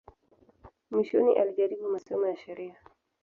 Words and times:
Mwishoni 0.91 1.35
alijaribu 1.39 1.89
masomo 1.89 2.27
ya 2.27 2.37
sheria. 2.37 2.75